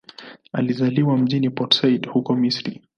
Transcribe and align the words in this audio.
Alizaliwa 0.51 1.17
mjini 1.17 1.49
Port 1.49 1.73
Said, 1.75 2.07
huko 2.09 2.35
Misri. 2.35 2.81